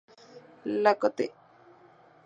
[0.81, 1.29] La Côte